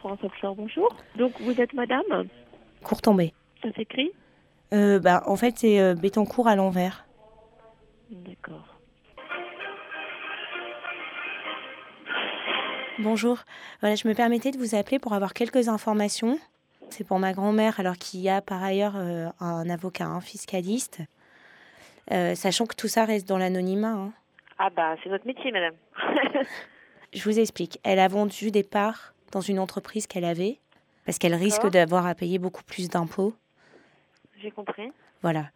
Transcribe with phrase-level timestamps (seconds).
[0.00, 0.94] France Offshore, bonjour.
[1.16, 2.26] Donc vous êtes madame
[2.82, 3.32] Courtombé.
[3.62, 4.10] Ça s'écrit
[4.72, 7.04] Euh, bah, en fait, c'est euh, Bétoncourt à l'envers.
[8.10, 8.76] D'accord.
[12.98, 13.38] Bonjour.
[13.80, 16.38] Voilà, je me permettais de vous appeler pour avoir quelques informations.
[16.90, 21.00] C'est pour ma grand-mère, alors qu'il y a par ailleurs euh, un avocat, un fiscaliste.
[22.10, 23.92] Euh, sachant que tout ça reste dans l'anonymat.
[23.92, 24.12] hein.
[24.58, 25.74] Ah bah c'est votre métier madame.
[27.14, 27.78] Je vous explique.
[27.84, 30.58] Elle a vendu des parts dans une entreprise qu'elle avait,
[31.06, 33.34] parce qu'elle risque d'avoir à payer beaucoup plus d'impôts.
[34.40, 34.92] J'ai compris.
[35.22, 35.50] Voilà.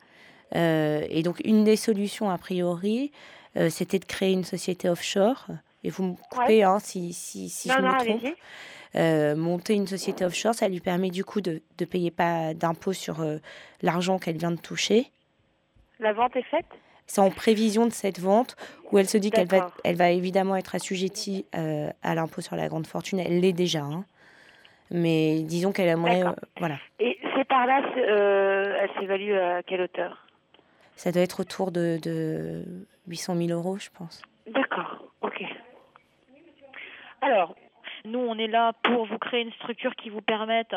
[0.55, 3.13] Euh, et donc, une des solutions, a priori,
[3.57, 5.47] euh, c'était de créer une société offshore.
[5.83, 8.35] Et vous me coupez hein, si, si, si non, je non, me trompe.
[8.97, 12.93] Euh, monter une société offshore, ça lui permet du coup de ne payer pas d'impôts
[12.93, 13.25] sur
[13.83, 15.11] l'argent qu'elle vient de toucher.
[15.99, 16.67] La vente est faite?
[17.07, 18.57] C'est en prévision de cette vente
[18.91, 22.57] où elle se dit qu'elle va, elle va évidemment être assujettie euh, à l'impôt sur
[22.57, 23.19] la grande fortune.
[23.21, 23.83] Elle l'est déjà.
[23.83, 24.05] hein.
[24.91, 26.21] Mais disons qu'elle aimerait.
[26.21, 26.35] D'accord.
[26.43, 26.77] euh, voilà.
[27.01, 30.27] Et ces parts-là, c'est, euh, elles s'évaluent à quelle hauteur?
[30.97, 32.65] Ça doit être autour de, de
[33.09, 34.23] 800 000 euros, je pense.
[34.47, 35.43] D'accord, ok.
[37.21, 37.55] Alors,
[38.05, 40.75] nous, on est là pour vous créer une structure qui vous permette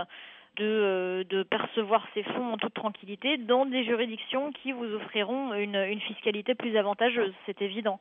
[0.57, 5.53] de, euh, de percevoir ces fonds en toute tranquillité dans des juridictions qui vous offriront
[5.53, 7.99] une, une fiscalité plus avantageuse, c'est évident.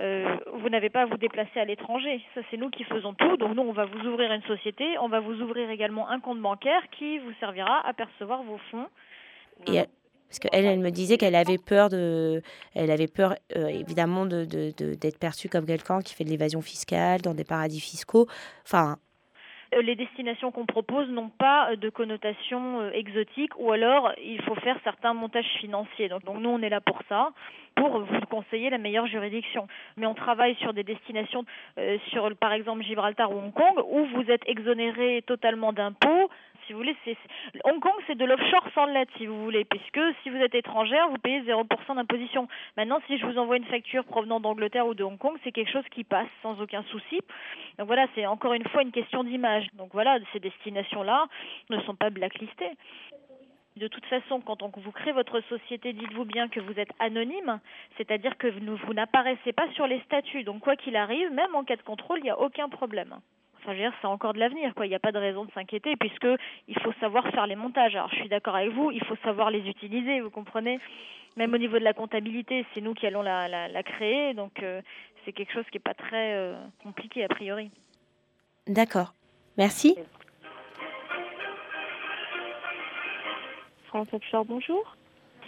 [0.00, 2.20] Euh, vous n'avez pas à vous déplacer à l'étranger.
[2.34, 3.36] Ça, c'est nous qui faisons tout.
[3.36, 4.84] Donc, nous, on va vous ouvrir une société.
[5.00, 8.86] On va vous ouvrir également un compte bancaire qui vous servira à percevoir vos fonds.
[9.66, 9.86] Et elle-
[10.28, 12.40] parce qu'elle, elle me disait qu'elle avait peur de,
[12.76, 17.20] elle avait peur euh, évidemment de, d'être perçue comme quelqu'un qui fait de l'évasion fiscale
[17.20, 18.28] dans des paradis fiscaux.
[18.64, 18.96] Enfin,
[19.72, 24.56] Les destinations qu'on propose n'ont pas euh, de connotation euh, exotique ou alors il faut
[24.56, 26.08] faire certains montages financiers.
[26.08, 27.30] Donc, donc nous, on est là pour ça,
[27.76, 29.68] pour vous conseiller la meilleure juridiction.
[29.96, 31.44] Mais on travaille sur des destinations,
[31.78, 36.29] euh, sur par exemple Gibraltar ou Hong Kong, où vous êtes exonéré totalement d'impôts.
[36.70, 36.96] Si vous voulez,
[37.64, 41.08] Hong Kong, c'est de l'offshore sans lettre, si vous voulez, puisque si vous êtes étrangère,
[41.08, 42.46] vous payez 0% d'imposition.
[42.76, 45.72] Maintenant, si je vous envoie une facture provenant d'Angleterre ou de Hong Kong, c'est quelque
[45.72, 47.18] chose qui passe sans aucun souci.
[47.76, 49.66] Donc voilà, c'est encore une fois une question d'image.
[49.72, 51.26] Donc voilà, ces destinations-là
[51.70, 52.76] ne sont pas blacklistées.
[53.76, 57.58] De toute façon, quand on vous crée votre société, dites-vous bien que vous êtes anonyme,
[57.96, 60.44] c'est-à-dire que vous n'apparaissez pas sur les statuts.
[60.44, 63.16] Donc quoi qu'il arrive, même en cas de contrôle, il n'y a aucun problème.
[63.62, 64.86] Enfin, je veux dire, c'est encore de l'avenir, quoi.
[64.86, 66.28] Il n'y a pas de raison de s'inquiéter, puisque
[66.68, 67.94] il faut savoir faire les montages.
[67.94, 70.80] Alors, je suis d'accord avec vous, il faut savoir les utiliser, vous comprenez?
[71.36, 74.62] Même au niveau de la comptabilité, c'est nous qui allons la, la, la créer, donc
[74.62, 74.80] euh,
[75.24, 77.70] c'est quelque chose qui n'est pas très euh, compliqué a priori.
[78.66, 79.12] d'accord.
[79.58, 79.96] Merci.
[83.88, 84.96] France Offshore, bonjour.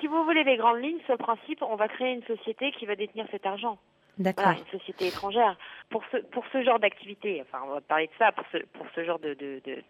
[0.01, 2.97] Si vous voulez les grandes lignes, le principe, on va créer une société qui va
[2.97, 3.79] détenir cet argent.
[4.19, 4.45] D'accord.
[4.45, 5.57] Voilà, une société étrangère.
[5.89, 8.87] Pour ce, pour ce genre d'activité, enfin, on va parler de ça, pour ce, pour
[8.95, 9.83] ce genre de, de, de,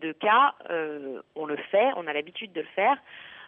[0.00, 2.96] de cas, euh, on le fait, on a l'habitude de le faire.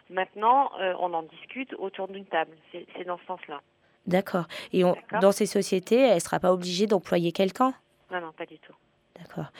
[0.09, 2.51] Maintenant, euh, on en discute autour d'une table.
[2.71, 3.61] C'est dans ce sens-là.
[4.05, 4.45] D'accord.
[4.73, 7.73] Et on, dans ces sociétés, elle ne sera pas obligée d'employer quelqu'un?
[8.11, 8.73] Non, non, pas du tout.
[9.17, 9.51] D'accord.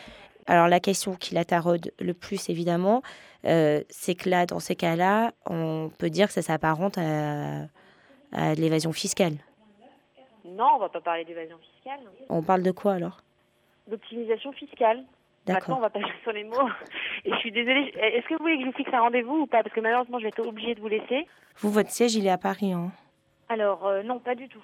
[0.47, 3.01] Alors la question qui la taraude le plus, évidemment,
[3.45, 7.61] euh, c'est que là, dans ces cas-là, on peut dire que ça s'apparente à,
[8.33, 9.35] à de l'évasion fiscale.
[10.53, 11.99] Non, on va pas parler d'évasion fiscale,
[12.29, 13.21] On parle de quoi alors?
[13.87, 15.03] D'optimisation fiscale.
[15.47, 16.69] Maintenant, on va pas jouer sur les mots.
[17.25, 17.91] Et je suis désolée.
[17.97, 19.63] Est-ce que vous voulez que je vous fixe un rendez-vous ou pas?
[19.63, 21.27] Parce que malheureusement, je vais être obligée de vous laisser.
[21.57, 22.91] Vous, votre siège, il est à Paris, hein
[23.49, 24.63] Alors, euh, non, pas du tout.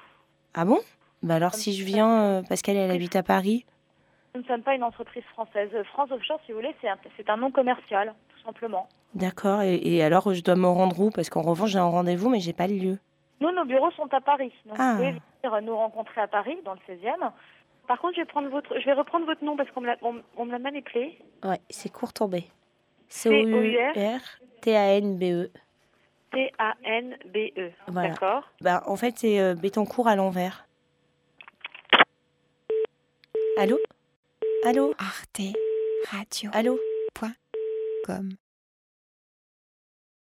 [0.54, 0.80] Ah bon?
[1.22, 3.66] Bah alors si je viens, euh, qu'elle, elle habite à Paris.
[4.36, 5.70] Nous ne sommes pas une entreprise française.
[5.74, 8.88] Euh, France Offshore, si vous voulez, c'est un, c'est un nom commercial, tout simplement.
[9.16, 9.62] D'accord.
[9.64, 11.10] Et, et alors, je dois me rendre où?
[11.10, 12.98] Parce qu'en revanche, j'ai un rendez-vous, mais j'ai pas le lieu.
[13.40, 14.52] Nous, nos bureaux sont à Paris.
[14.66, 14.92] Donc, Ah.
[14.92, 15.12] vous pouvez
[15.44, 17.32] venir nous rencontrer à Paris, dans le 16e.
[17.88, 19.88] Par contre, je vais, prendre votre, je vais reprendre votre nom parce qu'on me
[20.58, 21.18] l'a écrit.
[21.44, 22.44] Ouais, c'est Courtombé.
[23.08, 23.94] C-O-U-R.
[23.96, 25.50] C-O-U-R-T-A-N-B-E.
[26.32, 27.72] T-A-N-B-E.
[27.88, 28.10] Voilà.
[28.10, 28.12] E.
[28.12, 28.44] D'accord.
[28.62, 30.68] Bah, en fait, c'est euh, Bétoncourt à l'envers.
[33.58, 33.80] Allô?
[34.66, 34.94] Allô?
[35.00, 35.42] Arte
[36.12, 36.52] Radio.
[36.54, 36.80] Allô
[38.06, 38.30] Com.